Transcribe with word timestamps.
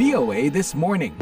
VOA 0.00 0.48
This 0.48 0.72
Morning. 0.74 1.12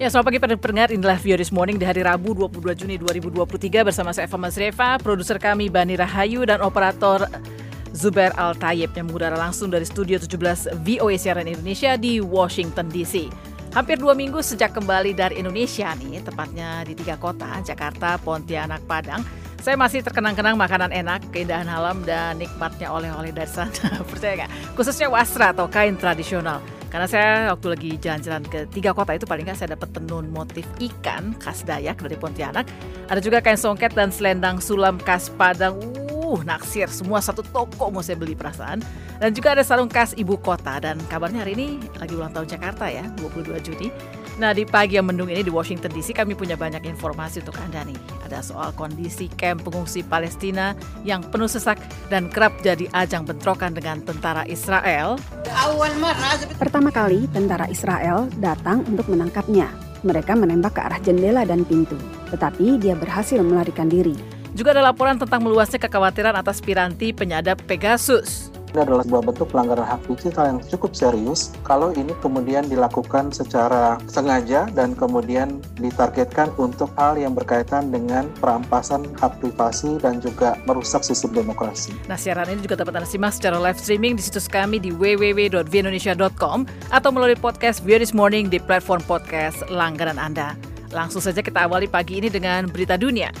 Ya, 0.00 0.08
selamat 0.08 0.24
pagi 0.24 0.40
pada 0.40 0.56
pendengar. 0.56 0.88
Inilah 0.88 1.20
VOA 1.20 1.36
This 1.36 1.52
Morning 1.52 1.76
di 1.76 1.84
hari 1.84 2.00
Rabu 2.00 2.32
22 2.32 2.80
Juni 2.80 2.96
2023 2.96 3.84
bersama 3.92 4.16
saya 4.16 4.24
Eva 4.24 4.40
Masreva, 4.40 4.96
produser 5.04 5.36
kami 5.36 5.68
Bani 5.68 6.00
Rahayu 6.00 6.48
dan 6.48 6.64
operator 6.64 7.28
Zuber 7.94 8.34
Al-Tayeb 8.34 8.90
yang 8.98 9.06
mengudara 9.06 9.38
langsung 9.38 9.70
dari 9.70 9.86
Studio 9.86 10.18
17 10.18 10.82
VOA 10.82 11.14
Siaran 11.14 11.46
Indonesia 11.46 11.94
di 11.94 12.18
Washington 12.18 12.90
DC. 12.90 13.30
Hampir 13.78 13.98
dua 13.98 14.18
minggu 14.18 14.42
sejak 14.42 14.74
kembali 14.74 15.14
dari 15.14 15.38
Indonesia 15.38 15.94
nih, 15.98 16.22
tepatnya 16.26 16.82
di 16.86 16.94
tiga 16.98 17.14
kota, 17.18 17.46
Jakarta, 17.62 18.18
Pontianak, 18.22 18.82
Padang. 18.90 19.22
Saya 19.62 19.74
masih 19.80 20.02
terkenang-kenang 20.04 20.54
makanan 20.58 20.90
enak, 20.92 21.30
keindahan 21.34 21.66
alam, 21.70 22.02
dan 22.04 22.36
nikmatnya 22.38 22.90
oleh-oleh 22.92 23.30
dari 23.32 23.48
sana. 23.50 23.98
Percaya 24.10 24.44
nggak? 24.46 24.50
Khususnya 24.76 25.08
wasra 25.10 25.54
atau 25.56 25.66
kain 25.72 25.94
tradisional. 25.98 26.62
Karena 26.90 27.06
saya 27.10 27.28
waktu 27.50 27.66
lagi 27.74 27.90
jalan-jalan 27.98 28.44
ke 28.46 28.70
tiga 28.70 28.94
kota 28.94 29.18
itu 29.18 29.26
paling 29.26 29.42
nggak 29.42 29.58
saya 29.58 29.74
dapat 29.74 29.90
tenun 29.98 30.30
motif 30.30 30.62
ikan 30.78 31.34
khas 31.42 31.66
Dayak 31.66 31.98
dari 31.98 32.14
Pontianak. 32.14 32.70
Ada 33.10 33.18
juga 33.18 33.42
kain 33.42 33.58
songket 33.58 33.90
dan 33.98 34.14
selendang 34.14 34.62
sulam 34.62 35.02
khas 35.02 35.26
Padang 35.34 35.74
uh 36.34 36.42
naksir 36.42 36.90
semua 36.90 37.22
satu 37.22 37.46
toko 37.46 37.94
mau 37.94 38.02
saya 38.02 38.18
beli 38.18 38.34
perasaan. 38.34 38.82
Dan 39.22 39.30
juga 39.30 39.54
ada 39.54 39.62
sarung 39.62 39.86
khas 39.88 40.10
ibu 40.18 40.34
kota 40.34 40.82
dan 40.82 40.98
kabarnya 41.06 41.46
hari 41.46 41.54
ini 41.54 41.68
lagi 42.02 42.18
ulang 42.18 42.34
tahun 42.34 42.50
Jakarta 42.50 42.90
ya 42.90 43.06
22 43.22 43.62
Juni. 43.62 43.88
Nah 44.42 44.50
di 44.50 44.66
pagi 44.66 44.98
yang 44.98 45.06
mendung 45.06 45.30
ini 45.30 45.46
di 45.46 45.52
Washington 45.54 45.94
DC 45.94 46.10
kami 46.18 46.34
punya 46.34 46.58
banyak 46.58 46.82
informasi 46.82 47.46
untuk 47.46 47.54
Anda 47.62 47.86
nih. 47.86 47.94
Ada 48.26 48.42
soal 48.42 48.74
kondisi 48.74 49.30
kamp 49.38 49.62
pengungsi 49.62 50.02
Palestina 50.02 50.74
yang 51.06 51.22
penuh 51.22 51.46
sesak 51.46 51.78
dan 52.10 52.26
kerap 52.26 52.50
jadi 52.66 52.90
ajang 52.98 53.22
bentrokan 53.30 53.78
dengan 53.78 54.02
tentara 54.02 54.42
Israel. 54.50 55.14
Pertama 56.58 56.90
kali 56.90 57.30
tentara 57.30 57.70
Israel 57.70 58.26
datang 58.42 58.82
untuk 58.90 59.06
menangkapnya. 59.06 59.70
Mereka 60.02 60.34
menembak 60.36 60.76
ke 60.76 60.80
arah 60.84 61.00
jendela 61.00 61.46
dan 61.48 61.64
pintu, 61.64 61.96
tetapi 62.28 62.76
dia 62.76 62.92
berhasil 62.92 63.40
melarikan 63.40 63.88
diri. 63.88 64.12
Juga 64.54 64.70
ada 64.70 64.86
laporan 64.94 65.18
tentang 65.18 65.42
meluasnya 65.42 65.82
kekhawatiran 65.82 66.38
atas 66.38 66.62
piranti 66.62 67.10
penyadap 67.10 67.58
Pegasus. 67.66 68.54
Ini 68.70 68.86
adalah 68.86 69.02
sebuah 69.06 69.22
bentuk 69.34 69.46
pelanggaran 69.50 69.82
hak 69.86 70.02
digital 70.06 70.46
yang 70.50 70.58
cukup 70.66 70.94
serius 70.98 71.50
kalau 71.66 71.90
ini 71.94 72.10
kemudian 72.22 72.66
dilakukan 72.66 73.30
secara 73.34 73.98
sengaja 74.10 74.66
dan 74.74 74.94
kemudian 74.98 75.58
ditargetkan 75.78 76.50
untuk 76.58 76.90
hal 76.98 77.14
yang 77.18 77.34
berkaitan 77.38 77.90
dengan 77.94 78.30
perampasan 78.42 79.06
hak 79.22 79.38
privasi 79.42 79.98
dan 80.02 80.18
juga 80.22 80.54
merusak 80.70 81.02
sistem 81.06 81.34
demokrasi. 81.46 81.94
Nah, 82.10 82.18
siaran 82.18 82.50
ini 82.50 82.66
juga 82.66 82.78
dapat 82.82 83.02
Anda 83.02 83.10
simak 83.10 83.34
secara 83.38 83.58
live 83.58 83.78
streaming 83.78 84.18
di 84.18 84.22
situs 84.26 84.46
kami 84.50 84.78
di 84.78 84.90
www.vindonesia.com 84.94 86.58
atau 86.94 87.10
melalui 87.14 87.38
podcast 87.38 87.82
Via 87.86 87.98
This 87.98 88.14
Morning 88.14 88.50
di 88.50 88.62
platform 88.62 89.02
podcast 89.06 89.66
langganan 89.70 90.18
Anda. 90.18 90.54
Langsung 90.94 91.22
saja 91.22 91.42
kita 91.42 91.66
awali 91.66 91.90
pagi 91.90 92.22
ini 92.22 92.26
dengan 92.30 92.70
berita 92.70 92.94
dunia. 92.98 93.34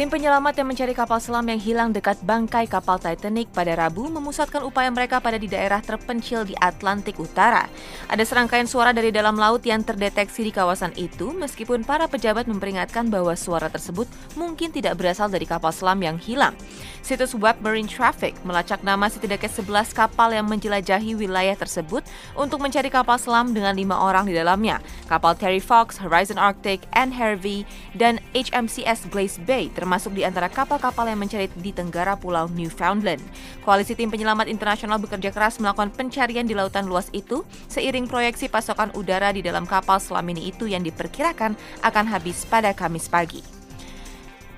Tim 0.00 0.08
penyelamat 0.08 0.56
yang 0.56 0.64
mencari 0.72 0.96
kapal 0.96 1.20
selam 1.20 1.44
yang 1.44 1.60
hilang 1.60 1.92
dekat 1.92 2.16
bangkai 2.24 2.64
kapal 2.72 2.96
Titanic 2.96 3.52
pada 3.52 3.76
Rabu 3.76 4.08
memusatkan 4.08 4.64
upaya 4.64 4.88
mereka 4.88 5.20
pada 5.20 5.36
di 5.36 5.44
daerah 5.44 5.84
terpencil 5.84 6.48
di 6.48 6.56
Atlantik 6.56 7.20
Utara. 7.20 7.68
Ada 8.08 8.24
serangkaian 8.24 8.64
suara 8.64 8.96
dari 8.96 9.12
dalam 9.12 9.36
laut 9.36 9.60
yang 9.60 9.84
terdeteksi 9.84 10.40
di 10.48 10.56
kawasan 10.56 10.96
itu 10.96 11.36
meskipun 11.36 11.84
para 11.84 12.08
pejabat 12.08 12.48
memperingatkan 12.48 13.12
bahwa 13.12 13.36
suara 13.36 13.68
tersebut 13.68 14.08
mungkin 14.40 14.72
tidak 14.72 14.96
berasal 14.96 15.28
dari 15.28 15.44
kapal 15.44 15.68
selam 15.68 16.00
yang 16.00 16.16
hilang. 16.16 16.56
Situs 17.04 17.36
web 17.36 17.60
Marine 17.60 17.88
Traffic 17.88 18.32
melacak 18.48 18.80
nama 18.80 19.04
setidaknya 19.12 19.52
11 19.52 19.92
kapal 19.92 20.32
yang 20.32 20.48
menjelajahi 20.48 21.12
wilayah 21.12 21.60
tersebut 21.60 22.08
untuk 22.40 22.56
mencari 22.64 22.88
kapal 22.88 23.20
selam 23.20 23.52
dengan 23.52 23.76
lima 23.76 24.00
orang 24.00 24.24
di 24.24 24.32
dalamnya. 24.32 24.80
Kapal 25.12 25.36
Terry 25.36 25.60
Fox, 25.60 26.00
Horizon 26.00 26.40
Arctic, 26.40 26.88
Anne 26.96 27.12
Hervey, 27.12 27.68
dan 27.92 28.16
HMCS 28.32 29.12
Glace 29.12 29.36
Bay 29.44 29.68
termasuk 29.90 30.14
di 30.14 30.22
antara 30.22 30.46
kapal-kapal 30.46 31.02
yang 31.02 31.18
mencari 31.18 31.50
di 31.50 31.74
tenggara 31.74 32.14
Pulau 32.14 32.46
Newfoundland. 32.54 33.18
Koalisi 33.66 33.98
tim 33.98 34.06
penyelamat 34.06 34.46
internasional 34.46 35.02
bekerja 35.02 35.34
keras 35.34 35.58
melakukan 35.58 35.90
pencarian 35.90 36.46
di 36.46 36.54
lautan 36.54 36.86
luas 36.86 37.10
itu 37.10 37.42
seiring 37.66 38.06
proyeksi 38.06 38.46
pasokan 38.46 38.94
udara 38.94 39.34
di 39.34 39.42
dalam 39.42 39.66
kapal 39.66 39.98
selam 39.98 40.30
ini 40.30 40.54
itu 40.54 40.70
yang 40.70 40.86
diperkirakan 40.86 41.58
akan 41.82 42.04
habis 42.06 42.46
pada 42.46 42.70
Kamis 42.70 43.10
pagi. 43.10 43.42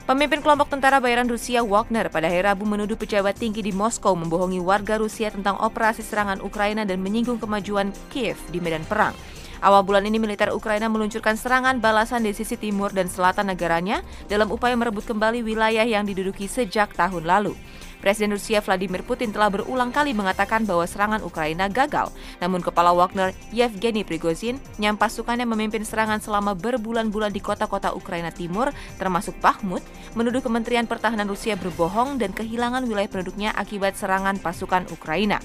Pemimpin 0.05 0.45
kelompok 0.45 0.69
tentara 0.69 1.01
bayaran 1.01 1.25
Rusia 1.25 1.65
Wagner 1.65 2.13
pada 2.13 2.29
hari 2.29 2.45
Rabu 2.45 2.69
menuduh 2.69 3.01
pejabat 3.01 3.41
tinggi 3.41 3.65
di 3.65 3.73
Moskow 3.73 4.13
membohongi 4.13 4.61
warga 4.61 5.01
Rusia 5.01 5.33
tentang 5.33 5.57
operasi 5.65 6.05
serangan 6.05 6.45
Ukraina 6.45 6.85
dan 6.85 7.01
menyinggung 7.01 7.41
kemajuan 7.41 7.89
Kiev 8.13 8.37
di 8.53 8.61
medan 8.61 8.85
perang. 8.85 9.17
Awal 9.63 9.87
bulan 9.87 10.03
ini 10.03 10.19
militer 10.19 10.51
Ukraina 10.51 10.91
meluncurkan 10.91 11.39
serangan 11.39 11.79
balasan 11.79 12.27
di 12.27 12.35
sisi 12.35 12.59
timur 12.59 12.91
dan 12.91 13.07
selatan 13.07 13.47
negaranya 13.47 14.03
dalam 14.27 14.51
upaya 14.51 14.75
merebut 14.75 15.07
kembali 15.07 15.47
wilayah 15.47 15.87
yang 15.87 16.03
diduduki 16.03 16.51
sejak 16.51 16.91
tahun 16.99 17.23
lalu. 17.31 17.55
Presiden 18.03 18.35
Rusia 18.35 18.59
Vladimir 18.59 19.07
Putin 19.07 19.31
telah 19.31 19.47
berulang 19.55 19.95
kali 19.95 20.11
mengatakan 20.19 20.67
bahwa 20.67 20.83
serangan 20.91 21.23
Ukraina 21.23 21.71
gagal. 21.71 22.11
Namun 22.43 22.59
kepala 22.59 22.91
Wagner 22.91 23.31
Yevgeny 23.55 24.03
Prigozhin 24.03 24.59
yang 24.83 24.99
pasukannya 24.99 25.47
memimpin 25.47 25.87
serangan 25.87 26.19
selama 26.19 26.59
berbulan-bulan 26.59 27.31
di 27.31 27.39
kota-kota 27.39 27.95
Ukraina 27.95 28.35
Timur 28.35 28.75
termasuk 28.99 29.39
Bakhmut 29.39 29.87
menuduh 30.19 30.43
Kementerian 30.43 30.91
Pertahanan 30.91 31.31
Rusia 31.31 31.55
berbohong 31.55 32.19
dan 32.19 32.35
kehilangan 32.35 32.83
wilayah 32.91 33.07
produknya 33.07 33.55
akibat 33.55 33.95
serangan 33.95 34.43
pasukan 34.43 34.91
Ukraina. 34.91 35.39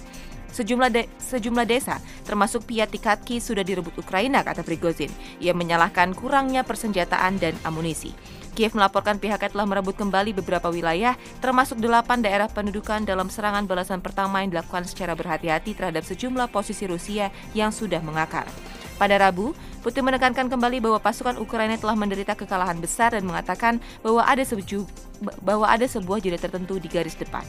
Sejumlah, 0.51 0.89
de 0.93 1.09
sejumlah 1.19 1.67
desa, 1.67 1.99
termasuk 2.23 2.63
Piatikatki, 2.63 3.43
sudah 3.43 3.63
direbut 3.67 3.91
Ukraina, 3.99 4.43
kata 4.47 4.63
Prigozhin. 4.63 5.11
Ia 5.43 5.51
menyalahkan 5.51 6.15
kurangnya 6.15 6.63
persenjataan 6.63 7.37
dan 7.39 7.53
amunisi. 7.67 8.15
Kiev 8.57 8.73
melaporkan 8.73 9.21
pihaknya 9.21 9.53
telah 9.53 9.69
merebut 9.69 9.93
kembali 10.01 10.33
beberapa 10.41 10.73
wilayah, 10.73 11.13
termasuk 11.45 11.77
delapan 11.77 12.25
daerah 12.25 12.49
pendudukan 12.49 13.05
dalam 13.05 13.29
serangan 13.29 13.69
balasan 13.69 14.01
pertama 14.01 14.41
yang 14.41 14.49
dilakukan 14.49 14.81
secara 14.89 15.13
berhati-hati 15.13 15.77
terhadap 15.77 16.01
sejumlah 16.01 16.49
posisi 16.49 16.89
Rusia 16.89 17.29
yang 17.53 17.69
sudah 17.69 18.01
mengakar. 18.01 18.49
Pada 18.97 19.13
Rabu, 19.21 19.53
Putin 19.85 20.09
menekankan 20.09 20.49
kembali 20.49 20.81
bahwa 20.81 20.97
pasukan 20.97 21.37
Ukraina 21.37 21.77
telah 21.77 21.93
menderita 21.93 22.33
kekalahan 22.33 22.81
besar 22.81 23.13
dan 23.13 23.29
mengatakan 23.29 23.77
bahwa 24.01 24.25
ada 24.25 24.41
sebuah 24.41 24.89
bahwa 25.45 25.69
ada 25.69 25.85
sebuah 25.85 26.17
jeda 26.17 26.41
tertentu 26.41 26.81
di 26.81 26.89
garis 26.89 27.13
depan. 27.13 27.45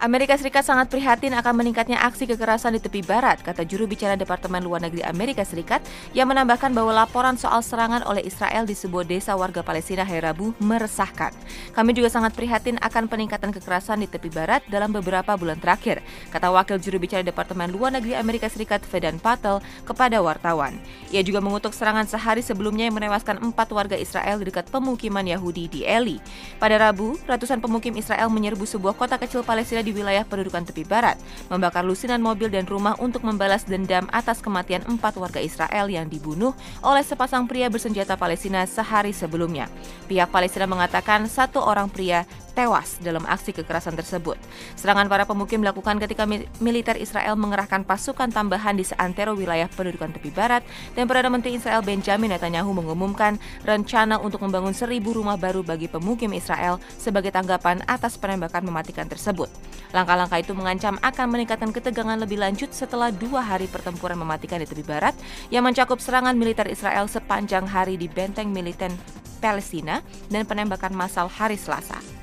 Amerika 0.00 0.32
Serikat 0.32 0.64
sangat 0.64 0.88
prihatin 0.88 1.36
akan 1.36 1.60
meningkatnya 1.60 2.00
aksi 2.00 2.24
kekerasan 2.24 2.72
di 2.72 2.80
tepi 2.80 3.04
barat, 3.04 3.36
kata 3.44 3.68
juru 3.68 3.84
bicara 3.84 4.16
Departemen 4.16 4.64
Luar 4.64 4.80
Negeri 4.80 5.04
Amerika 5.04 5.44
Serikat 5.44 5.84
yang 6.16 6.24
menambahkan 6.32 6.72
bahwa 6.72 6.88
laporan 6.88 7.36
soal 7.36 7.60
serangan 7.60 8.00
oleh 8.08 8.24
Israel 8.24 8.64
di 8.64 8.72
sebuah 8.72 9.04
desa 9.04 9.36
warga 9.36 9.60
Palestina 9.60 10.00
hari 10.08 10.24
Rabu 10.24 10.56
meresahkan. 10.56 11.36
Kami 11.76 11.92
juga 11.92 12.08
sangat 12.08 12.32
prihatin 12.32 12.80
akan 12.80 13.12
peningkatan 13.12 13.52
kekerasan 13.52 14.00
di 14.00 14.08
tepi 14.08 14.32
barat 14.32 14.64
dalam 14.72 14.88
beberapa 14.88 15.36
bulan 15.36 15.60
terakhir, 15.60 16.00
kata 16.32 16.48
wakil 16.48 16.80
juru 16.80 16.96
bicara 16.96 17.20
Departemen 17.20 17.68
Luar 17.68 17.92
Negeri 17.92 18.16
Amerika 18.16 18.48
Serikat 18.48 18.80
Fedan 18.88 19.20
Patel 19.20 19.60
kepada 19.84 20.16
wartawan. 20.24 20.80
Ia 21.12 21.20
juga 21.20 21.44
mengutuk 21.44 21.76
serangan 21.76 22.08
sehari 22.08 22.40
sebelumnya 22.40 22.88
yang 22.88 22.96
menewaskan 22.96 23.36
empat 23.52 23.68
warga 23.76 24.00
Israel 24.00 24.40
di 24.40 24.48
dekat 24.48 24.72
pemukiman 24.72 25.28
Yahudi 25.28 25.68
di 25.68 25.80
Eli. 25.84 26.24
Pada 26.56 26.88
Rabu, 26.88 27.20
ratusan 27.28 27.60
pemukim 27.60 27.92
Israel 28.00 28.32
menyerbu 28.32 28.64
sebuah 28.64 28.96
kota 28.96 29.20
kecil 29.20 29.44
Palestina 29.44 29.84
di 29.84 29.89
di 29.90 29.98
wilayah 29.98 30.22
pendudukan 30.22 30.62
tepi 30.70 30.86
barat, 30.86 31.18
membakar 31.50 31.82
lusinan 31.82 32.22
mobil 32.22 32.46
dan 32.46 32.64
rumah 32.70 32.94
untuk 33.02 33.26
membalas 33.26 33.66
dendam 33.66 34.06
atas 34.14 34.38
kematian 34.38 34.86
empat 34.86 35.18
warga 35.18 35.42
Israel 35.42 35.90
yang 35.90 36.06
dibunuh 36.06 36.54
oleh 36.86 37.02
sepasang 37.02 37.50
pria 37.50 37.66
bersenjata 37.66 38.14
Palestina 38.14 38.62
sehari 38.70 39.10
sebelumnya. 39.10 39.66
Pihak 40.06 40.30
Palestina 40.30 40.70
mengatakan 40.70 41.26
satu 41.26 41.58
orang 41.58 41.90
pria 41.90 42.22
tewas 42.60 42.88
dalam 43.00 43.24
aksi 43.24 43.56
kekerasan 43.56 43.96
tersebut. 43.96 44.36
Serangan 44.76 45.08
para 45.08 45.24
pemukim 45.24 45.64
dilakukan 45.64 45.96
ketika 45.96 46.28
militer 46.60 47.00
Israel 47.00 47.32
mengerahkan 47.40 47.88
pasukan 47.88 48.28
tambahan 48.28 48.76
di 48.76 48.84
seantero 48.84 49.32
wilayah 49.32 49.64
pendudukan 49.72 50.12
tepi 50.12 50.28
barat 50.28 50.60
dan 50.92 51.08
Perdana 51.08 51.32
Menteri 51.32 51.56
Israel 51.56 51.80
Benjamin 51.80 52.36
Netanyahu 52.36 52.68
mengumumkan 52.76 53.40
rencana 53.64 54.20
untuk 54.20 54.44
membangun 54.44 54.76
seribu 54.76 55.16
rumah 55.16 55.40
baru 55.40 55.64
bagi 55.64 55.88
pemukim 55.88 56.28
Israel 56.36 56.76
sebagai 57.00 57.32
tanggapan 57.32 57.80
atas 57.88 58.20
penembakan 58.20 58.68
mematikan 58.68 59.08
tersebut. 59.08 59.48
Langkah-langkah 59.96 60.36
itu 60.44 60.52
mengancam 60.52 61.00
akan 61.00 61.26
meningkatkan 61.32 61.72
ketegangan 61.72 62.20
lebih 62.20 62.36
lanjut 62.36 62.70
setelah 62.76 63.08
dua 63.08 63.40
hari 63.40 63.66
pertempuran 63.72 64.20
mematikan 64.20 64.60
di 64.60 64.68
tepi 64.68 64.84
barat 64.84 65.16
yang 65.48 65.64
mencakup 65.64 65.96
serangan 65.96 66.36
militer 66.36 66.68
Israel 66.68 67.08
sepanjang 67.08 67.64
hari 67.64 67.96
di 67.96 68.04
benteng 68.10 68.52
militer 68.52 68.92
Palestina 69.40 70.04
dan 70.28 70.44
penembakan 70.44 70.92
massal 70.92 71.24
hari 71.26 71.56
Selasa. 71.56 72.19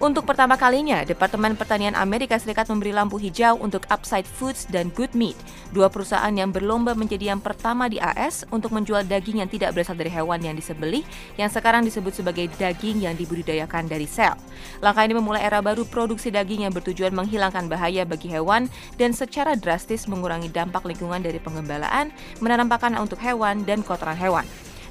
Untuk 0.00 0.24
pertama 0.24 0.56
kalinya, 0.56 1.04
Departemen 1.04 1.60
Pertanian 1.60 1.92
Amerika 1.92 2.40
Serikat 2.40 2.64
memberi 2.72 2.88
lampu 2.88 3.20
hijau 3.20 3.60
untuk 3.60 3.84
Upside 3.92 4.24
Foods 4.24 4.64
dan 4.72 4.88
Good 4.96 5.12
Meat, 5.12 5.36
dua 5.76 5.92
perusahaan 5.92 6.32
yang 6.32 6.48
berlomba 6.56 6.96
menjadi 6.96 7.36
yang 7.36 7.44
pertama 7.44 7.84
di 7.84 8.00
AS 8.00 8.48
untuk 8.48 8.72
menjual 8.72 9.04
daging 9.04 9.44
yang 9.44 9.50
tidak 9.52 9.76
berasal 9.76 9.92
dari 9.92 10.08
hewan 10.08 10.40
yang 10.40 10.56
disembelih, 10.56 11.04
yang 11.36 11.52
sekarang 11.52 11.84
disebut 11.84 12.16
sebagai 12.16 12.48
daging 12.56 13.04
yang 13.04 13.12
dibudidayakan 13.12 13.92
dari 13.92 14.08
sel. 14.08 14.32
Langkah 14.80 15.04
ini 15.04 15.20
memulai 15.20 15.44
era 15.44 15.60
baru 15.60 15.84
produksi 15.84 16.32
daging 16.32 16.64
yang 16.64 16.72
bertujuan 16.72 17.12
menghilangkan 17.12 17.68
bahaya 17.68 18.08
bagi 18.08 18.32
hewan 18.32 18.72
dan 18.96 19.12
secara 19.12 19.52
drastis 19.52 20.08
mengurangi 20.08 20.48
dampak 20.48 20.80
lingkungan 20.88 21.20
dari 21.20 21.36
pengembalaan, 21.44 22.08
menanam 22.40 22.72
pakan 22.72 22.96
untuk 23.04 23.20
hewan, 23.20 23.68
dan 23.68 23.84
kotoran 23.84 24.16
hewan. 24.16 24.48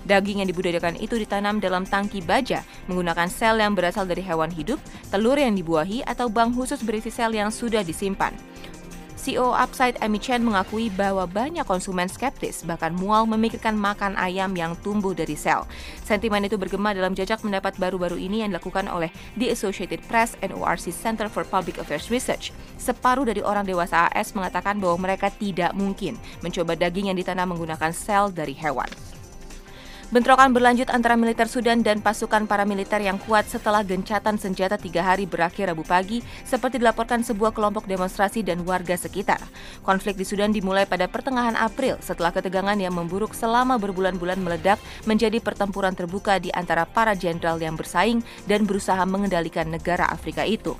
Daging 0.07 0.43
yang 0.43 0.47
dibudidayakan 0.49 0.95
itu 1.03 1.19
ditanam 1.19 1.59
dalam 1.59 1.83
tangki 1.83 2.23
baja 2.23 2.63
menggunakan 2.87 3.27
sel 3.27 3.59
yang 3.59 3.75
berasal 3.75 4.07
dari 4.07 4.23
hewan 4.23 4.47
hidup, 4.51 4.79
telur 5.11 5.35
yang 5.35 5.57
dibuahi, 5.59 6.07
atau 6.07 6.31
bank 6.31 6.55
khusus 6.55 6.79
berisi 6.79 7.11
sel 7.11 7.35
yang 7.35 7.51
sudah 7.51 7.83
disimpan. 7.83 8.31
CEO 9.19 9.51
Upside 9.51 9.99
Amy 9.99 10.15
Chen 10.15 10.39
mengakui 10.39 10.87
bahwa 10.95 11.27
banyak 11.27 11.67
konsumen 11.67 12.07
skeptis 12.07 12.63
bahkan 12.63 12.95
mual 12.95 13.27
memikirkan 13.27 13.75
makan 13.75 14.15
ayam 14.15 14.55
yang 14.55 14.79
tumbuh 14.79 15.11
dari 15.11 15.35
sel. 15.35 15.67
Sentimen 16.07 16.39
itu 16.47 16.55
bergema 16.55 16.95
dalam 16.95 17.11
jejak 17.11 17.43
pendapat 17.43 17.75
baru-baru 17.75 18.15
ini 18.15 18.47
yang 18.47 18.55
dilakukan 18.55 18.87
oleh 18.87 19.11
The 19.35 19.51
Associated 19.51 20.07
Press 20.07 20.39
and 20.39 20.55
ORC 20.55 20.95
Center 20.95 21.27
for 21.27 21.43
Public 21.43 21.83
Affairs 21.83 22.07
Research. 22.07 22.55
Separuh 22.79 23.27
dari 23.27 23.43
orang 23.43 23.67
dewasa 23.67 24.07
AS 24.15 24.31
mengatakan 24.39 24.79
bahwa 24.79 25.11
mereka 25.11 25.27
tidak 25.35 25.75
mungkin 25.75 26.15
mencoba 26.39 26.79
daging 26.79 27.11
yang 27.11 27.19
ditanam 27.19 27.51
menggunakan 27.51 27.91
sel 27.91 28.31
dari 28.31 28.55
hewan. 28.55 28.87
Bentrokan 30.09 30.49
berlanjut 30.57 30.89
antara 30.89 31.13
militer 31.13 31.45
Sudan 31.45 31.85
dan 31.85 32.01
pasukan 32.01 32.49
paramiliter 32.49 32.97
yang 32.97 33.21
kuat 33.29 33.45
setelah 33.45 33.85
gencatan 33.85 34.41
senjata 34.41 34.73
tiga 34.73 35.05
hari 35.05 35.29
berakhir 35.29 35.69
Rabu 35.69 35.85
pagi, 35.85 36.25
seperti 36.49 36.81
dilaporkan 36.81 37.21
sebuah 37.21 37.53
kelompok 37.53 37.85
demonstrasi 37.85 38.41
dan 38.41 38.65
warga 38.65 38.97
sekitar. 38.97 39.37
Konflik 39.85 40.17
di 40.17 40.25
Sudan 40.25 40.49
dimulai 40.49 40.89
pada 40.89 41.05
pertengahan 41.05 41.53
April 41.53 42.01
setelah 42.01 42.33
ketegangan 42.33 42.81
yang 42.81 42.97
memburuk 42.97 43.37
selama 43.37 43.77
berbulan-bulan 43.77 44.41
meledak 44.41 44.81
menjadi 45.05 45.37
pertempuran 45.45 45.93
terbuka 45.93 46.41
di 46.41 46.49
antara 46.57 46.89
para 46.89 47.13
jenderal 47.13 47.61
yang 47.61 47.77
bersaing 47.77 48.25
dan 48.49 48.65
berusaha 48.65 49.05
mengendalikan 49.05 49.69
negara 49.69 50.09
Afrika 50.09 50.41
itu. 50.41 50.73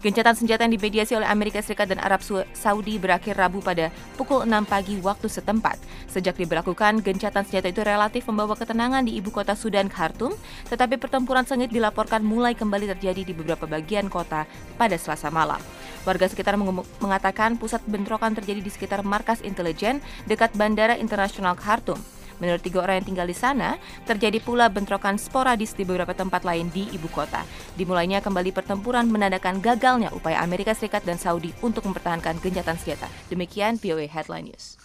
Gencatan 0.00 0.32
senjata 0.32 0.64
yang 0.64 0.72
dimediasi 0.80 1.12
oleh 1.12 1.28
Amerika 1.28 1.60
Serikat 1.60 1.84
dan 1.92 2.00
Arab 2.00 2.24
Saudi 2.56 2.96
berakhir 2.96 3.36
Rabu 3.36 3.60
pada 3.60 3.92
pukul 4.16 4.48
6 4.48 4.64
pagi 4.64 4.96
waktu 5.04 5.28
setempat. 5.28 5.76
Sejak 6.08 6.40
diberlakukan, 6.40 7.04
gencatan 7.04 7.44
senjata 7.44 7.68
itu 7.68 7.84
relatif 7.84 8.24
membawa 8.32 8.56
ketenangan 8.56 9.04
di 9.04 9.20
ibu 9.20 9.28
kota 9.28 9.52
Sudan, 9.52 9.92
Khartoum, 9.92 10.32
tetapi 10.72 10.96
pertempuran 10.96 11.44
sengit 11.44 11.68
dilaporkan 11.68 12.24
mulai 12.24 12.56
kembali 12.56 12.96
terjadi 12.96 13.28
di 13.28 13.36
beberapa 13.36 13.68
bagian 13.68 14.08
kota 14.08 14.48
pada 14.80 14.96
selasa 14.96 15.28
malam. 15.28 15.60
Warga 16.08 16.32
sekitar 16.32 16.56
mengatakan 16.96 17.60
pusat 17.60 17.84
bentrokan 17.84 18.32
terjadi 18.32 18.64
di 18.64 18.72
sekitar 18.72 19.04
markas 19.04 19.44
intelijen 19.44 20.00
dekat 20.24 20.56
Bandara 20.56 20.96
Internasional 20.96 21.60
Khartoum. 21.60 22.00
Menurut 22.40 22.64
tiga 22.64 22.80
orang 22.82 23.04
yang 23.04 23.08
tinggal 23.14 23.28
di 23.28 23.36
sana, 23.36 23.76
terjadi 24.08 24.40
pula 24.40 24.72
bentrokan 24.72 25.20
sporadis 25.20 25.76
di 25.76 25.84
beberapa 25.84 26.16
tempat 26.16 26.42
lain 26.42 26.72
di 26.72 26.88
ibu 26.90 27.06
kota. 27.12 27.44
Dimulainya 27.76 28.24
kembali 28.24 28.50
pertempuran 28.56 29.06
menandakan 29.12 29.60
gagalnya 29.60 30.08
upaya 30.16 30.40
Amerika 30.40 30.72
Serikat 30.72 31.04
dan 31.04 31.20
Saudi 31.20 31.52
untuk 31.60 31.84
mempertahankan 31.84 32.40
gencatan 32.40 32.76
senjata. 32.80 33.06
Demikian 33.28 33.76
VOA 33.76 34.08
Headline 34.08 34.50
News. 34.50 34.80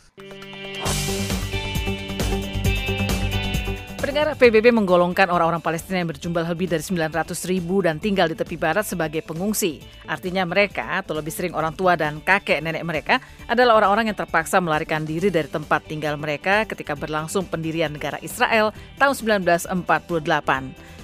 Pendengar 4.15 4.39
PBB 4.39 4.71
menggolongkan 4.71 5.27
orang-orang 5.27 5.59
Palestina 5.59 5.99
yang 5.99 6.07
berjumlah 6.07 6.47
lebih 6.47 6.71
dari 6.71 6.79
900 6.79 7.03
ribu 7.51 7.83
dan 7.83 7.99
tinggal 7.99 8.31
di 8.31 8.35
tepi 8.39 8.55
barat 8.55 8.87
sebagai 8.87 9.19
pengungsi. 9.27 9.83
Artinya 10.07 10.47
mereka, 10.47 11.03
atau 11.03 11.19
lebih 11.19 11.35
sering 11.35 11.51
orang 11.51 11.75
tua 11.75 11.99
dan 11.99 12.23
kakek 12.23 12.63
nenek 12.63 12.87
mereka, 12.87 13.19
adalah 13.43 13.75
orang-orang 13.75 14.07
yang 14.07 14.15
terpaksa 14.15 14.63
melarikan 14.63 15.03
diri 15.03 15.27
dari 15.27 15.51
tempat 15.51 15.91
tinggal 15.91 16.15
mereka 16.15 16.63
ketika 16.63 16.95
berlangsung 16.95 17.43
pendirian 17.43 17.91
negara 17.91 18.15
Israel 18.23 18.71
tahun 18.95 19.43
1948. 19.43 19.83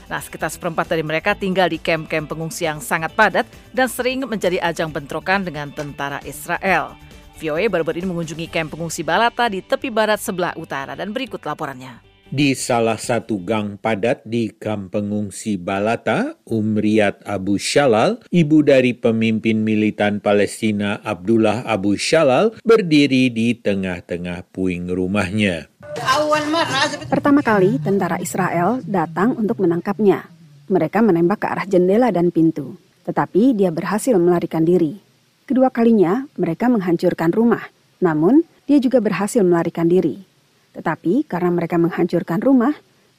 Nah, 0.08 0.20
sekitar 0.24 0.48
seperempat 0.48 0.88
dari 0.88 1.04
mereka 1.04 1.36
tinggal 1.36 1.68
di 1.68 1.84
kamp-kamp 1.84 2.32
pengungsi 2.32 2.64
yang 2.64 2.80
sangat 2.80 3.12
padat 3.12 3.44
dan 3.76 3.92
sering 3.92 4.24
menjadi 4.24 4.64
ajang 4.64 4.88
bentrokan 4.88 5.44
dengan 5.44 5.68
tentara 5.76 6.24
Israel. 6.24 6.96
VOA 7.44 7.68
e 7.68 7.68
baru-baru 7.68 8.08
ini 8.08 8.08
mengunjungi 8.08 8.48
kamp 8.48 8.80
pengungsi 8.80 9.04
Balata 9.04 9.52
di 9.52 9.60
tepi 9.60 9.92
barat 9.92 10.24
sebelah 10.24 10.56
utara 10.56 10.96
dan 10.96 11.12
berikut 11.12 11.44
laporannya. 11.44 12.08
Di 12.32 12.56
salah 12.56 12.96
satu 12.96 13.44
gang 13.44 13.76
padat 13.76 14.24
di 14.24 14.48
kamp 14.56 14.96
pengungsi 14.96 15.60
Balata, 15.60 16.32
Umriyat 16.48 17.20
Abu 17.28 17.60
Shalal, 17.60 18.24
ibu 18.32 18.64
dari 18.64 18.96
pemimpin 18.96 19.60
militan 19.60 20.24
Palestina 20.24 21.04
Abdullah 21.04 21.68
Abu 21.68 22.00
Shalal, 22.00 22.56
berdiri 22.64 23.28
di 23.36 23.52
tengah-tengah 23.52 24.48
puing 24.48 24.88
rumahnya. 24.88 25.68
Pertama 27.12 27.44
kali 27.44 27.84
tentara 27.84 28.16
Israel 28.24 28.80
datang 28.88 29.36
untuk 29.36 29.60
menangkapnya. 29.60 30.24
Mereka 30.72 31.04
menembak 31.04 31.44
ke 31.44 31.48
arah 31.52 31.68
jendela 31.68 32.16
dan 32.16 32.32
pintu, 32.32 32.80
tetapi 33.12 33.60
dia 33.60 33.76
berhasil 33.76 34.16
melarikan 34.16 34.64
diri. 34.64 34.96
Kedua 35.44 35.68
kalinya, 35.68 36.24
mereka 36.40 36.72
menghancurkan 36.72 37.36
rumah, 37.36 37.68
namun 38.00 38.40
dia 38.72 38.80
juga 38.80 39.04
berhasil 39.04 39.44
melarikan 39.44 39.92
diri. 39.92 40.31
Tetapi 40.72 41.28
karena 41.28 41.52
mereka 41.52 41.76
menghancurkan 41.76 42.40
rumah, 42.40 42.74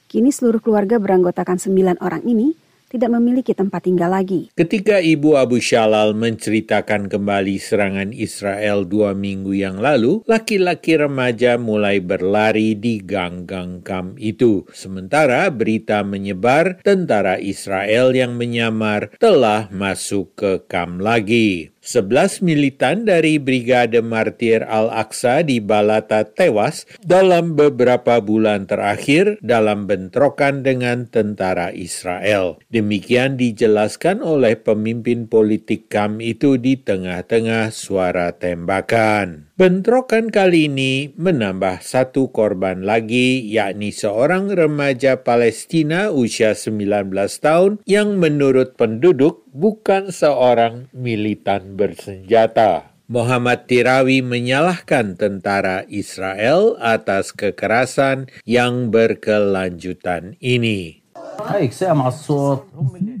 kini 0.09 0.33
seluruh 0.33 0.61
keluarga 0.61 0.97
beranggotakan 0.97 1.61
sembilan 1.61 2.01
orang 2.01 2.25
ini 2.25 2.57
tidak 2.93 3.09
memiliki 3.09 3.57
tempat 3.57 3.89
tinggal 3.89 4.13
lagi. 4.13 4.53
Ketika 4.53 5.01
ibu 5.01 5.33
Abu 5.33 5.57
Shalal 5.57 6.13
menceritakan 6.13 7.09
kembali 7.09 7.57
serangan 7.57 8.13
Israel 8.13 8.85
dua 8.85 9.17
minggu 9.17 9.49
yang 9.57 9.81
lalu, 9.81 10.21
laki-laki 10.29 10.93
remaja 11.01 11.57
mulai 11.57 11.97
berlari 11.97 12.77
di 12.77 13.01
gang-gang 13.01 13.81
kam 13.81 14.13
itu. 14.21 14.69
Sementara 14.77 15.49
berita 15.49 16.05
menyebar, 16.05 16.85
tentara 16.85 17.41
Israel 17.41 18.13
yang 18.13 18.37
menyamar 18.37 19.09
telah 19.17 19.73
masuk 19.73 20.29
ke 20.37 20.51
kam 20.69 21.01
lagi. 21.01 21.72
11 21.83 22.39
militan 22.47 23.03
dari 23.03 23.35
Brigade 23.43 23.99
Martir 23.99 24.63
Al-Aqsa 24.63 25.43
di 25.43 25.59
Balata 25.59 26.23
tewas 26.23 26.87
dalam 27.03 27.59
beberapa 27.59 28.23
bulan 28.23 28.71
terakhir 28.71 29.35
dalam 29.43 29.83
bentrokan 29.83 30.63
dengan 30.63 31.11
tentara 31.11 31.75
Israel. 31.75 32.55
Demikian 32.71 33.35
dijelaskan 33.35 34.23
oleh 34.23 34.55
pemimpin 34.63 35.27
politik 35.27 35.91
KAM 35.91 36.23
itu 36.23 36.55
di 36.55 36.79
tengah-tengah 36.79 37.75
suara 37.75 38.31
tembakan. 38.31 39.51
Bentrokan 39.59 40.31
kali 40.31 40.71
ini 40.71 41.11
menambah 41.19 41.83
satu 41.83 42.31
korban 42.31 42.87
lagi, 42.87 43.43
yakni 43.43 43.91
seorang 43.91 44.55
remaja 44.55 45.19
Palestina 45.27 46.15
usia 46.15 46.55
19 46.55 47.11
tahun 47.43 47.83
yang 47.83 48.15
menurut 48.23 48.79
penduduk 48.79 49.42
bukan 49.53 50.09
seorang 50.09 50.89
militan 50.97 51.77
bersenjata. 51.77 52.89
Muhammad 53.05 53.69
Tirawi 53.69 54.25
menyalahkan 54.25 55.13
tentara 55.13 55.85
Israel 55.85 56.73
atas 56.81 57.29
kekerasan 57.29 58.33
yang 58.49 58.89
berkelanjutan 58.89 60.33
ini. 60.41 61.05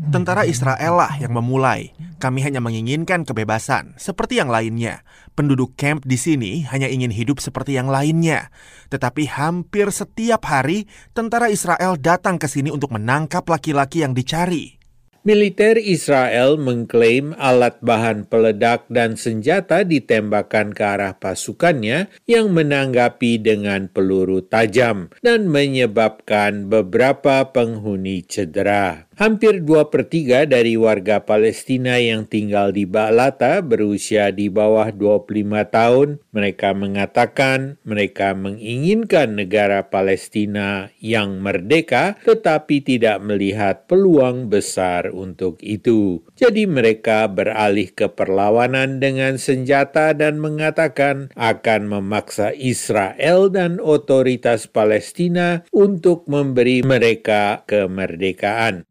Tentara 0.09 0.43
Israel 0.49 0.93
lah 0.97 1.13
yang 1.21 1.33
memulai. 1.37 1.93
Kami 2.17 2.39
hanya 2.41 2.63
menginginkan 2.65 3.27
kebebasan, 3.29 3.93
seperti 4.01 4.39
yang 4.41 4.47
lainnya. 4.49 5.03
Penduduk 5.37 5.75
camp 5.77 6.01
di 6.07 6.15
sini 6.17 6.63
hanya 6.71 6.87
ingin 6.89 7.11
hidup 7.13 7.43
seperti 7.45 7.75
yang 7.77 7.91
lainnya. 7.93 8.49
Tetapi 8.89 9.27
hampir 9.29 9.91
setiap 9.93 10.47
hari, 10.49 10.87
tentara 11.13 11.51
Israel 11.53 11.99
datang 12.01 12.39
ke 12.41 12.47
sini 12.49 12.71
untuk 12.73 12.89
menangkap 12.97 13.43
laki-laki 13.45 14.01
yang 14.07 14.15
dicari 14.17 14.79
militer 15.23 15.79
Israel 15.79 16.59
mengklaim 16.59 17.31
alat 17.39 17.79
bahan 17.79 18.27
peledak 18.27 18.83
dan 18.91 19.15
senjata 19.15 19.87
ditembakkan 19.87 20.75
ke 20.75 20.83
arah 20.83 21.15
pasukannya 21.15 22.11
yang 22.27 22.51
menanggapi 22.51 23.39
dengan 23.39 23.87
peluru 23.87 24.43
tajam 24.43 25.07
dan 25.23 25.47
menyebabkan 25.47 26.67
beberapa 26.67 27.55
penghuni 27.55 28.19
cedera. 28.27 29.07
Hampir 29.13 29.61
dua 29.61 29.93
pertiga 29.93 30.49
dari 30.49 30.73
warga 30.73 31.21
Palestina 31.21 32.01
yang 32.01 32.25
tinggal 32.25 32.73
di 32.73 32.89
Ba'lata 32.89 33.61
berusia 33.61 34.33
di 34.33 34.49
bawah 34.49 34.89
25 34.89 35.69
tahun. 35.69 36.09
Mereka 36.33 36.73
mengatakan 36.73 37.77
mereka 37.85 38.33
menginginkan 38.33 39.37
negara 39.37 39.85
Palestina 39.93 40.89
yang 40.97 41.39
merdeka 41.45 42.17
tetapi 42.25 42.81
tidak 42.81 43.21
melihat 43.21 43.85
peluang 43.85 44.49
besar 44.49 45.12
untuk 45.13 45.61
itu. 45.61 46.25
Jadi 46.35 46.65
mereka 46.65 47.29
beralih 47.29 47.93
ke 47.93 48.09
perlawanan 48.09 48.97
dengan 48.97 49.37
senjata 49.37 50.17
dan 50.17 50.41
mengatakan 50.41 51.29
akan 51.37 51.87
memaksa 52.01 52.51
Israel 52.57 53.47
dan 53.53 53.77
otoritas 53.77 54.65
Palestina 54.65 55.61
untuk 55.71 56.25
memberi 56.25 56.81
mereka 56.81 57.61
kemerdekaan. 57.69 58.83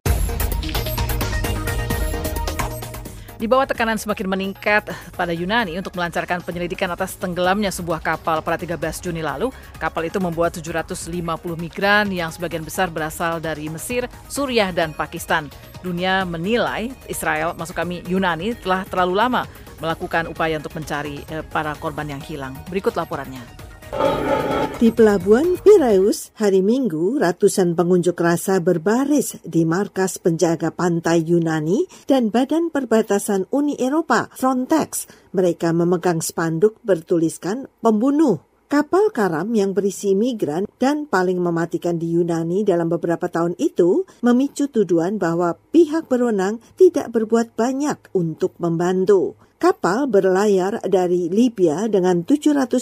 Di 3.42 3.50
bawah 3.50 3.66
tekanan 3.66 3.98
semakin 3.98 4.30
meningkat 4.30 4.86
pada 5.18 5.34
Yunani 5.34 5.74
untuk 5.74 5.98
melancarkan 5.98 6.46
penyelidikan 6.46 6.86
atas 6.94 7.18
tenggelamnya 7.18 7.74
sebuah 7.74 7.98
kapal 7.98 8.38
pada 8.38 8.54
13 8.54 8.78
Juni 9.02 9.18
lalu, 9.18 9.50
kapal 9.82 10.06
itu 10.06 10.22
membuat 10.22 10.54
750 10.62 11.10
migran 11.58 12.06
yang 12.14 12.30
sebagian 12.30 12.62
besar 12.62 12.86
berasal 12.94 13.42
dari 13.42 13.66
Mesir, 13.66 14.06
Suriah, 14.30 14.70
dan 14.70 14.94
Pakistan. 14.94 15.50
Dunia 15.82 16.22
menilai 16.22 16.94
Israel, 17.10 17.50
masuk 17.58 17.74
kami 17.82 18.06
Yunani, 18.06 18.54
telah 18.62 18.86
terlalu 18.86 19.18
lama 19.18 19.42
melakukan 19.82 20.30
upaya 20.30 20.62
untuk 20.62 20.78
mencari 20.78 21.26
eh, 21.26 21.42
para 21.42 21.74
korban 21.82 22.06
yang 22.14 22.22
hilang. 22.22 22.54
Berikut 22.70 22.94
laporannya. 22.94 23.42
Di 24.80 24.90
pelabuhan 24.90 25.60
Piraeus, 25.62 26.32
hari 26.34 26.58
Minggu, 26.64 27.20
ratusan 27.22 27.76
pengunjuk 27.78 28.16
rasa 28.18 28.58
berbaris 28.58 29.36
di 29.46 29.62
markas 29.68 30.16
penjaga 30.18 30.72
pantai 30.74 31.22
Yunani 31.22 31.84
dan 32.10 32.32
Badan 32.34 32.72
Perbatasan 32.74 33.46
Uni 33.54 33.76
Eropa, 33.78 34.26
Frontex. 34.34 35.06
Mereka 35.36 35.70
memegang 35.76 36.18
spanduk 36.24 36.80
bertuliskan 36.82 37.68
pembunuh 37.84 38.40
Kapal 38.72 39.12
karam 39.12 39.52
yang 39.52 39.76
berisi 39.76 40.16
imigran 40.16 40.64
dan 40.80 41.04
paling 41.04 41.36
mematikan 41.44 42.00
di 42.00 42.08
Yunani 42.16 42.64
dalam 42.64 42.88
beberapa 42.88 43.28
tahun 43.28 43.52
itu 43.60 44.08
memicu 44.24 44.64
tuduhan 44.72 45.20
bahwa 45.20 45.60
pihak 45.76 46.08
berwenang 46.08 46.56
tidak 46.80 47.12
berbuat 47.12 47.52
banyak 47.52 48.00
untuk 48.16 48.56
membantu. 48.56 49.36
Kapal 49.60 50.08
berlayar 50.08 50.80
dari 50.88 51.28
Libya 51.28 51.84
dengan 51.84 52.24
750 52.24 52.72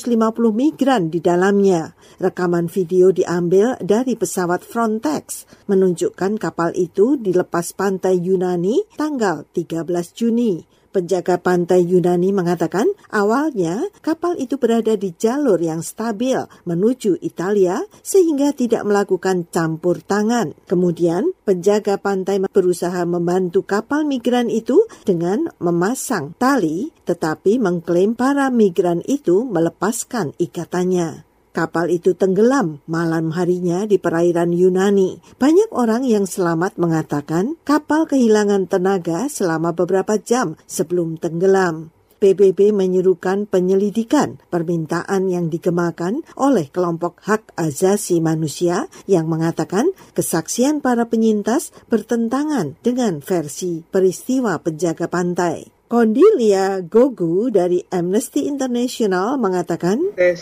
migran 0.55 1.11
di 1.11 1.19
dalamnya. 1.19 1.91
Rekaman 2.23 2.71
video 2.71 3.11
diambil 3.11 3.75
dari 3.83 4.15
pesawat 4.15 4.63
Frontex 4.63 5.43
menunjukkan 5.67 6.39
kapal 6.39 6.71
itu 6.79 7.19
dilepas 7.19 7.75
pantai 7.75 8.23
Yunani 8.23 8.95
tanggal 8.95 9.43
13 9.43 9.91
Juni. 10.15 10.63
Penjaga 10.91 11.39
pantai 11.39 11.87
Yunani 11.87 12.35
mengatakan 12.35 12.91
awalnya 13.15 13.87
kapal 14.03 14.35
itu 14.43 14.59
berada 14.59 14.99
di 14.99 15.15
jalur 15.15 15.63
yang 15.63 15.87
stabil 15.87 16.35
menuju 16.67 17.23
Italia 17.23 17.87
sehingga 18.03 18.51
tidak 18.51 18.83
melakukan 18.83 19.47
campur 19.55 20.03
tangan. 20.03 20.59
Kemudian 20.67 21.31
penjaga 21.47 21.95
pantai 21.95 22.43
berusaha 22.43 23.07
membantu 23.07 23.63
kapal 23.63 24.03
migran 24.03 24.51
itu 24.51 24.83
dengan 25.07 25.47
memasang 25.63 26.35
tali 26.43 26.91
tetapi 27.07 27.63
mengklaim 27.63 28.19
para 28.19 28.51
migran 28.51 28.99
itu 29.07 29.47
melepaskan 29.47 30.35
ikatannya. 30.43 31.30
Kapal 31.51 31.91
itu 31.91 32.15
tenggelam 32.15 32.79
malam 32.87 33.35
harinya 33.35 33.83
di 33.83 33.99
perairan 33.99 34.55
Yunani. 34.55 35.19
Banyak 35.35 35.75
orang 35.75 36.07
yang 36.07 36.23
selamat 36.23 36.79
mengatakan 36.79 37.59
kapal 37.67 38.07
kehilangan 38.07 38.71
tenaga 38.71 39.27
selama 39.27 39.75
beberapa 39.75 40.15
jam 40.15 40.55
sebelum 40.71 41.19
tenggelam. 41.19 41.91
PBB 42.21 42.77
menyerukan 42.77 43.49
penyelidikan 43.49 44.39
permintaan 44.53 45.33
yang 45.33 45.49
digemakan 45.49 46.21
oleh 46.37 46.69
kelompok 46.69 47.17
hak 47.25 47.49
asasi 47.57 48.21
manusia 48.21 48.93
yang 49.09 49.25
mengatakan 49.27 49.89
kesaksian 50.13 50.85
para 50.85 51.09
penyintas 51.09 51.73
bertentangan 51.91 52.77
dengan 52.85 53.25
versi 53.25 53.81
peristiwa 53.89 54.53
penjaga 54.63 55.09
pantai. 55.09 55.80
Kondilia 55.91 56.79
Gogu 56.87 57.51
dari 57.51 57.83
Amnesty 57.91 58.47
International 58.47 59.35
mengatakan, 59.35 59.99
uh, 59.99 60.35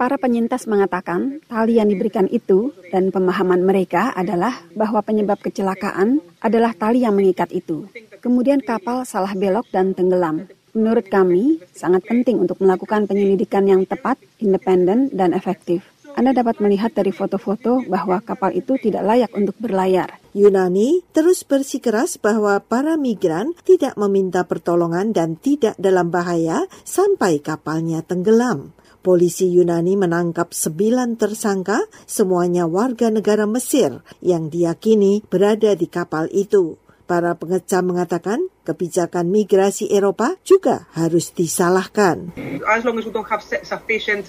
Para 0.00 0.16
penyintas 0.16 0.64
mengatakan 0.64 1.44
tali 1.44 1.76
yang 1.76 1.92
diberikan 1.92 2.24
itu 2.32 2.72
dan 2.88 3.12
pemahaman 3.12 3.60
mereka 3.60 4.08
adalah 4.16 4.64
bahwa 4.72 5.04
penyebab 5.04 5.36
kecelakaan 5.36 6.24
adalah 6.40 6.72
tali 6.72 7.04
yang 7.04 7.12
mengikat 7.12 7.52
itu. 7.52 7.84
Kemudian 8.24 8.64
kapal 8.64 9.04
salah 9.04 9.36
belok 9.36 9.68
dan 9.68 9.92
tenggelam. 9.92 10.48
Menurut 10.72 11.04
kami, 11.12 11.60
sangat 11.76 12.08
penting 12.08 12.40
untuk 12.40 12.56
melakukan 12.64 13.04
penyelidikan 13.04 13.68
yang 13.68 13.84
tepat, 13.84 14.16
independen, 14.40 15.12
dan 15.12 15.36
efektif. 15.36 15.84
Anda 16.20 16.36
dapat 16.36 16.60
melihat 16.60 16.92
dari 16.92 17.16
foto-foto 17.16 17.80
bahwa 17.88 18.20
kapal 18.20 18.52
itu 18.52 18.76
tidak 18.76 19.08
layak 19.08 19.32
untuk 19.32 19.56
berlayar. 19.56 20.20
Yunani 20.36 21.00
terus 21.16 21.48
bersikeras 21.48 22.20
bahwa 22.20 22.60
para 22.60 23.00
migran 23.00 23.56
tidak 23.64 23.96
meminta 23.96 24.44
pertolongan 24.44 25.16
dan 25.16 25.40
tidak 25.40 25.80
dalam 25.80 26.12
bahaya 26.12 26.68
sampai 26.84 27.40
kapalnya 27.40 28.04
tenggelam. 28.04 28.76
Polisi 29.00 29.48
Yunani 29.48 29.96
menangkap 29.96 30.52
sembilan 30.52 31.16
tersangka, 31.16 31.88
semuanya 32.04 32.68
warga 32.68 33.08
negara 33.08 33.48
Mesir 33.48 34.04
yang 34.20 34.52
diyakini 34.52 35.24
berada 35.24 35.72
di 35.72 35.88
kapal 35.88 36.28
itu 36.36 36.76
para 37.10 37.34
pengecam 37.34 37.90
mengatakan 37.90 38.38
kebijakan 38.62 39.26
migrasi 39.34 39.90
Eropa 39.90 40.38
juga 40.46 40.86
harus 40.94 41.34
disalahkan. 41.34 42.30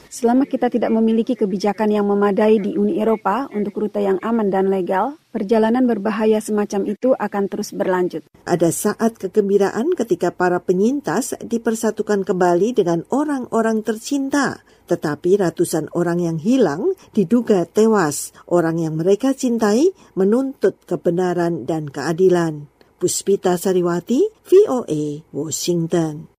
Selama 0.09 0.49
kita 0.49 0.67
tidak 0.73 0.89
memiliki 0.89 1.37
kebijakan 1.37 1.93
yang 1.93 2.09
memadai 2.09 2.57
di 2.57 2.73
Uni 2.73 2.97
Eropa 2.97 3.45
untuk 3.53 3.85
rute 3.85 4.01
yang 4.01 4.17
aman 4.25 4.49
dan 4.49 4.73
legal, 4.73 5.21
perjalanan 5.29 5.85
berbahaya 5.85 6.41
semacam 6.41 6.89
itu 6.89 7.13
akan 7.21 7.43
terus 7.53 7.69
berlanjut. 7.69 8.25
Ada 8.49 8.73
saat 8.73 9.21
kegembiraan 9.21 9.93
ketika 9.93 10.33
para 10.33 10.57
penyintas 10.57 11.37
dipersatukan 11.37 12.25
kembali 12.25 12.81
dengan 12.81 13.05
orang-orang 13.13 13.85
tercinta, 13.85 14.65
tetapi 14.89 15.37
ratusan 15.37 15.93
orang 15.93 16.17
yang 16.17 16.37
hilang 16.41 16.97
diduga 17.13 17.69
tewas. 17.69 18.33
Orang 18.49 18.81
yang 18.81 18.97
mereka 18.97 19.37
cintai 19.37 19.93
menuntut 20.17 20.81
kebenaran 20.89 21.69
dan 21.69 21.85
keadilan. 21.85 22.70
Puspita 23.01 23.57
Sariwati, 23.57 24.21
VOA, 24.45 25.25
Washington. 25.33 26.29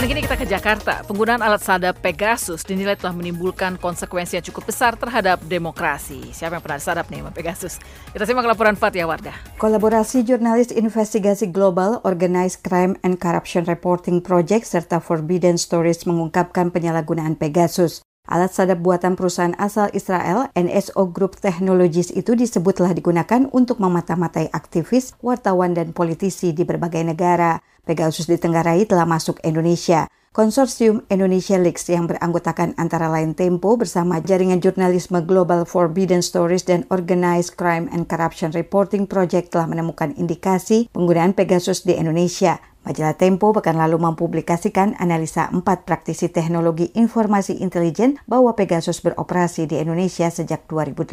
Bukan 0.00 0.16
kini 0.16 0.24
kita 0.24 0.40
ke 0.40 0.48
Jakarta. 0.48 1.04
Penggunaan 1.04 1.44
alat 1.44 1.60
sadap 1.60 1.92
Pegasus 2.00 2.64
dinilai 2.64 2.96
telah 2.96 3.12
menimbulkan 3.12 3.76
konsekuensi 3.76 4.40
yang 4.40 4.44
cukup 4.48 4.72
besar 4.72 4.96
terhadap 4.96 5.44
demokrasi. 5.44 6.32
Siapa 6.32 6.56
yang 6.56 6.64
pernah 6.64 6.80
sadap 6.80 7.12
nih 7.12 7.20
sama 7.20 7.28
Pegasus? 7.36 7.76
Kita 8.08 8.24
simak 8.24 8.48
laporan 8.48 8.80
Fatia 8.80 9.04
Wardah. 9.04 9.36
Kolaborasi 9.60 10.24
jurnalis 10.24 10.72
investigasi 10.72 11.52
global 11.52 12.00
Organized 12.00 12.64
Crime 12.64 12.96
and 13.04 13.20
Corruption 13.20 13.68
Reporting 13.68 14.24
Project 14.24 14.72
serta 14.72 15.04
Forbidden 15.04 15.60
Stories 15.60 16.08
mengungkapkan 16.08 16.72
penyalahgunaan 16.72 17.36
Pegasus. 17.36 18.00
Alat 18.28 18.52
sadap 18.52 18.84
buatan 18.84 19.16
perusahaan 19.16 19.56
asal 19.56 19.88
Israel, 19.96 20.52
NSO 20.52 21.08
Group 21.08 21.40
Technologies 21.40 22.12
itu 22.12 22.36
disebut 22.36 22.76
telah 22.76 22.92
digunakan 22.92 23.48
untuk 23.48 23.80
memata-matai 23.80 24.52
aktivis, 24.52 25.16
wartawan, 25.24 25.72
dan 25.72 25.96
politisi 25.96 26.52
di 26.52 26.68
berbagai 26.68 27.00
negara. 27.00 27.56
Pegasus 27.88 28.28
di 28.28 28.36
ditenggarai 28.36 28.84
telah 28.84 29.08
masuk 29.08 29.40
Indonesia. 29.40 30.04
Konsorsium 30.36 31.02
Indonesia 31.10 31.56
Leaks 31.58 31.88
yang 31.90 32.06
beranggotakan 32.06 32.76
antara 32.78 33.08
lain 33.10 33.32
Tempo 33.34 33.74
bersama 33.80 34.20
jaringan 34.22 34.60
jurnalisme 34.62 35.24
Global 35.26 35.64
Forbidden 35.66 36.20
Stories 36.22 36.68
dan 36.70 36.84
Organized 36.92 37.56
Crime 37.58 37.88
and 37.90 38.04
Corruption 38.06 38.52
Reporting 38.54 39.08
Project 39.10 39.50
telah 39.56 39.66
menemukan 39.66 40.12
indikasi 40.14 40.86
penggunaan 40.94 41.32
Pegasus 41.34 41.82
di 41.88 41.96
Indonesia. 41.98 42.60
Majalah 42.80 43.12
Tempo 43.12 43.52
pekan 43.52 43.76
lalu 43.76 44.00
mempublikasikan 44.00 44.96
analisa 44.96 45.52
empat 45.52 45.84
praktisi 45.84 46.32
teknologi 46.32 46.88
informasi 46.96 47.60
intelijen 47.60 48.16
bahwa 48.24 48.56
Pegasus 48.56 49.04
beroperasi 49.04 49.68
di 49.68 49.76
Indonesia 49.76 50.24
sejak 50.32 50.64
2018. 50.64 51.12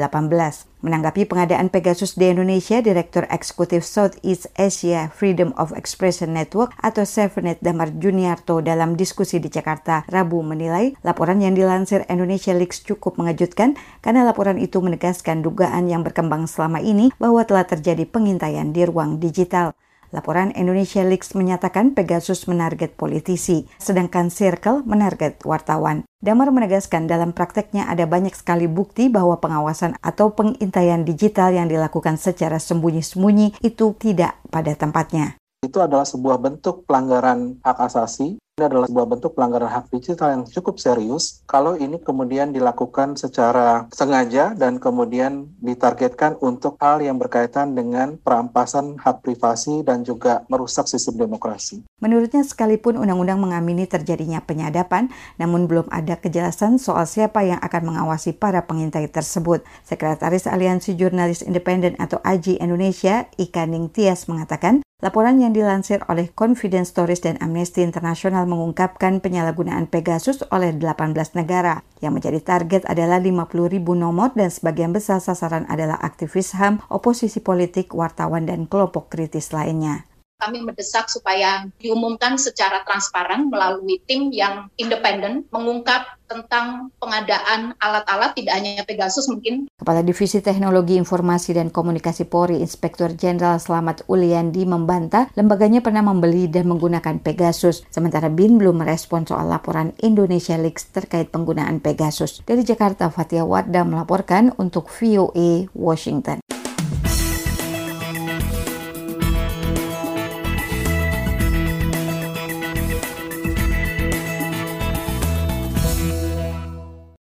Menanggapi 0.80 1.28
pengadaan 1.28 1.68
Pegasus 1.68 2.16
di 2.16 2.32
Indonesia, 2.32 2.80
Direktur 2.80 3.28
Eksekutif 3.28 3.84
Southeast 3.84 4.48
Asia 4.56 5.12
Freedom 5.12 5.52
of 5.60 5.76
Expression 5.76 6.32
Network 6.32 6.72
atau 6.80 7.04
SafeNet 7.04 7.60
Damar 7.60 7.92
Juniarto 8.00 8.64
dalam 8.64 8.96
diskusi 8.96 9.44
di 9.44 9.52
Jakarta 9.52 10.08
Rabu 10.08 10.40
menilai 10.48 10.96
laporan 11.04 11.44
yang 11.44 11.52
dilansir 11.52 12.08
Indonesia 12.08 12.56
Leaks 12.56 12.80
cukup 12.88 13.20
mengejutkan 13.20 13.76
karena 14.00 14.24
laporan 14.24 14.56
itu 14.56 14.80
menegaskan 14.80 15.44
dugaan 15.44 15.92
yang 15.92 16.00
berkembang 16.00 16.48
selama 16.48 16.80
ini 16.80 17.12
bahwa 17.20 17.44
telah 17.44 17.68
terjadi 17.68 18.08
pengintaian 18.08 18.72
di 18.72 18.88
ruang 18.88 19.20
digital. 19.20 19.76
Laporan 20.16 20.56
Indonesia 20.56 21.04
Leaks 21.04 21.36
menyatakan 21.36 21.92
Pegasus 21.92 22.48
menarget 22.48 22.96
politisi, 22.96 23.68
sedangkan 23.76 24.32
Circle 24.32 24.88
menarget 24.88 25.44
wartawan. 25.44 26.08
Damar 26.24 26.50
menegaskan 26.56 27.06
dalam 27.12 27.36
prakteknya 27.36 27.92
ada 27.92 28.08
banyak 28.08 28.32
sekali 28.32 28.72
bukti 28.72 29.12
bahwa 29.12 29.38
pengawasan 29.44 30.00
atau 30.00 30.32
pengintaian 30.32 31.04
digital 31.04 31.52
yang 31.52 31.68
dilakukan 31.68 32.16
secara 32.16 32.58
sembunyi-sembunyi 32.58 33.60
itu 33.60 33.92
tidak 34.00 34.40
pada 34.48 34.74
tempatnya. 34.80 35.36
Itu 35.62 35.84
adalah 35.84 36.08
sebuah 36.08 36.40
bentuk 36.40 36.88
pelanggaran 36.88 37.60
hak 37.62 37.78
asasi 37.92 38.40
ini 38.58 38.74
adalah 38.74 38.90
sebuah 38.90 39.06
bentuk 39.14 39.32
pelanggaran 39.38 39.70
hak 39.70 39.86
digital 39.94 40.34
yang 40.34 40.44
cukup 40.50 40.82
serius 40.82 41.46
kalau 41.46 41.78
ini 41.78 42.02
kemudian 42.02 42.50
dilakukan 42.50 43.14
secara 43.14 43.86
sengaja 43.94 44.58
dan 44.58 44.82
kemudian 44.82 45.46
ditargetkan 45.62 46.34
untuk 46.42 46.74
hal 46.82 46.98
yang 47.06 47.22
berkaitan 47.22 47.78
dengan 47.78 48.18
perampasan 48.18 48.98
hak 48.98 49.22
privasi 49.22 49.86
dan 49.86 50.02
juga 50.02 50.42
merusak 50.50 50.90
sistem 50.90 51.30
demokrasi. 51.30 51.86
Menurutnya 52.02 52.42
sekalipun 52.42 52.98
undang-undang 52.98 53.38
mengamini 53.38 53.86
terjadinya 53.86 54.42
penyadapan, 54.42 55.14
namun 55.38 55.70
belum 55.70 55.86
ada 55.94 56.18
kejelasan 56.18 56.82
soal 56.82 57.06
siapa 57.06 57.46
yang 57.46 57.62
akan 57.62 57.94
mengawasi 57.94 58.34
para 58.34 58.66
pengintai 58.66 59.06
tersebut. 59.14 59.62
Sekretaris 59.86 60.50
Aliansi 60.50 60.98
Jurnalis 60.98 61.46
Independen 61.46 61.94
atau 62.02 62.18
AJI 62.26 62.58
Indonesia, 62.66 63.30
Ika 63.38 63.70
Ningtyas 63.70 64.26
mengatakan, 64.26 64.82
Laporan 64.98 65.38
yang 65.38 65.54
dilansir 65.54 66.02
oleh 66.10 66.26
Confidence 66.34 66.90
Stories 66.90 67.22
dan 67.22 67.38
Amnesty 67.38 67.86
International 67.86 68.50
mengungkapkan 68.50 69.22
penyalahgunaan 69.22 69.86
Pegasus 69.94 70.42
oleh 70.50 70.74
18 70.74 71.14
negara. 71.38 71.86
Yang 72.02 72.14
menjadi 72.18 72.40
target 72.42 72.82
adalah 72.90 73.22
50 73.22 73.78
ribu 73.78 73.94
nomor 73.94 74.34
dan 74.34 74.50
sebagian 74.50 74.98
besar 74.98 75.22
sasaran 75.22 75.70
adalah 75.70 76.02
aktivis 76.02 76.58
HAM, 76.58 76.82
oposisi 76.90 77.38
politik, 77.46 77.94
wartawan, 77.94 78.50
dan 78.50 78.66
kelompok 78.66 79.14
kritis 79.14 79.54
lainnya 79.54 80.10
kami 80.38 80.62
mendesak 80.62 81.10
supaya 81.10 81.66
diumumkan 81.82 82.38
secara 82.38 82.86
transparan 82.86 83.50
melalui 83.50 83.98
tim 84.06 84.30
yang 84.30 84.70
independen 84.78 85.42
mengungkap 85.50 86.14
tentang 86.28 86.92
pengadaan 87.00 87.72
alat-alat 87.80 88.36
tidak 88.38 88.54
hanya 88.60 88.84
Pegasus 88.84 89.32
mungkin. 89.32 89.66
Kepala 89.80 90.04
Divisi 90.04 90.44
Teknologi 90.44 91.00
Informasi 91.00 91.56
dan 91.58 91.72
Komunikasi 91.74 92.28
Polri 92.28 92.60
Inspektur 92.60 93.16
Jenderal 93.16 93.58
Selamat 93.64 94.04
Uliandi 94.12 94.68
membantah 94.68 95.32
lembaganya 95.40 95.80
pernah 95.82 96.04
membeli 96.06 96.52
dan 96.52 96.68
menggunakan 96.70 97.24
Pegasus. 97.24 97.88
Sementara 97.90 98.28
BIN 98.30 98.60
belum 98.60 98.84
merespon 98.84 99.24
soal 99.26 99.48
laporan 99.50 99.96
Indonesia 100.04 100.60
Leaks 100.60 100.92
terkait 100.92 101.32
penggunaan 101.32 101.80
Pegasus. 101.80 102.44
Dari 102.46 102.62
Jakarta, 102.68 103.08
Fatia 103.10 103.48
Wadda 103.48 103.88
melaporkan 103.88 104.52
untuk 104.60 104.92
VOA 104.92 105.72
Washington. 105.74 106.57